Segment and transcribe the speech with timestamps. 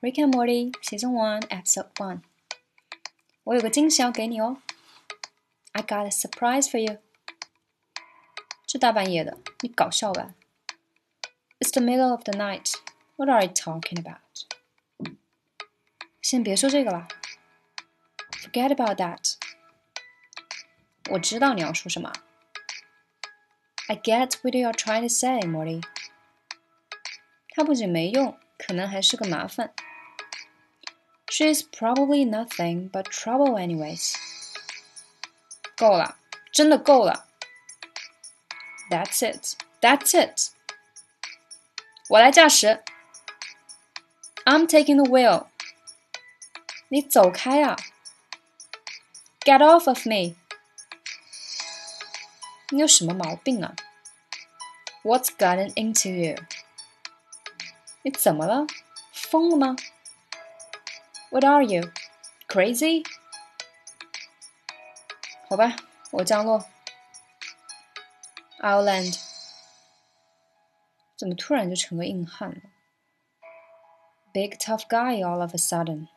[0.00, 2.20] Rick and Morty Season One Episode One。
[3.44, 4.58] 我有个惊喜要给你哦。
[5.72, 6.98] I got a surprise for you。
[8.66, 10.34] 这大半夜的，你搞笑吧？
[11.60, 12.74] It's the middle of the night.
[13.16, 14.18] What are you talking about？
[16.20, 17.08] 先别说这个了。
[18.30, 19.34] Forget about that。
[21.10, 22.12] 我知道你要说什么。
[23.88, 25.82] I get what you're trying to say, Morty。
[27.50, 29.72] 它不仅没用， 可能还是个麻烦。
[31.26, 34.14] She's probably nothing but trouble anyways.
[35.76, 36.16] 够了，
[36.52, 37.26] 真的够了。
[38.90, 39.56] That's it.
[39.80, 40.52] That's it.
[42.08, 42.82] 我来驾驶。
[44.44, 45.46] I'm taking the wheel.
[46.88, 47.76] 你走开啊！
[49.40, 50.36] Get off of me.
[52.68, 53.74] 你有什么毛病啊？
[55.02, 56.36] What's gotten into you?
[58.06, 58.66] 你怎么了？
[59.12, 59.76] 疯了吗？
[61.30, 61.90] what are you?
[62.48, 63.04] Crazy?
[65.48, 65.76] 好吧，
[66.10, 66.64] 我降落。
[68.60, 69.18] I'll land。
[71.16, 72.62] 怎么突然就成个硬汉了？
[74.32, 76.08] Big tough guy all of a sudden。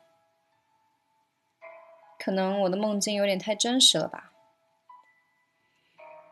[2.17, 4.31] 可能我的梦境有点太真实了吧？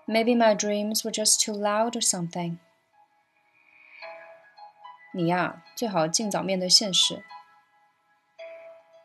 [0.07, 2.57] Maybe my dreams were just too loud or something。
[5.17, 7.23] 你呀，最好尽早面对现实。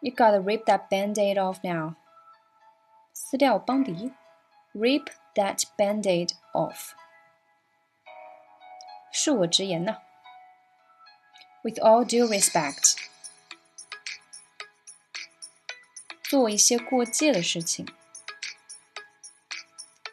[0.01, 1.95] you gotta rip that band-aid off now.
[3.13, 4.13] 撕掉邦迪，
[4.73, 6.93] rip that band-aid off。
[9.13, 9.99] 恕我直言呐。
[11.63, 12.97] With all due respect，
[16.23, 17.87] 做一些过界的事情。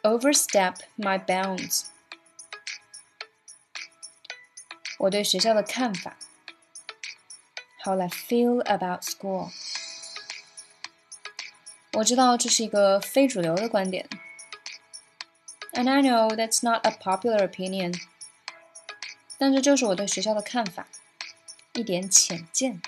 [0.02, 1.86] Overstep my bounds。
[5.00, 6.16] 我对学校的看法。
[7.84, 9.50] How I feel about school。
[11.92, 14.06] 我知道这是一个非主流的观点，
[15.72, 17.98] and I know that's not a popular opinion。
[19.38, 20.88] 但这就是我对学校的看法，
[21.74, 22.82] 一点浅见。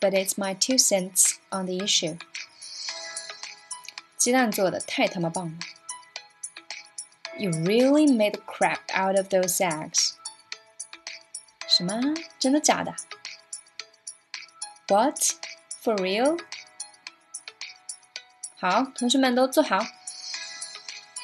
[0.00, 2.18] But it's my two cents on the issue。
[4.18, 5.58] 鸡蛋做的太他妈棒了！
[7.38, 10.14] You really made the crap out of those eggs。
[11.78, 12.14] 什么？
[12.38, 12.94] 真的假的？
[14.88, 15.18] What?
[15.82, 16.40] For real?
[18.56, 19.78] 好，同学们都坐好。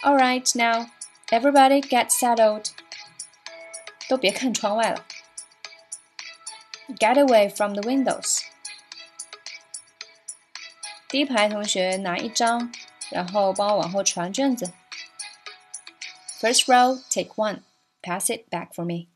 [0.02, 0.88] All right, now
[1.28, 2.70] everybody get settled.
[4.08, 5.06] 都别看窗外了。
[6.98, 8.40] Get away from the windows.
[11.08, 12.72] 第一排同学拿一张，
[13.10, 14.72] 然后帮我往后传卷子。
[16.40, 17.62] First row, take one.
[18.02, 19.08] Pass it back for me.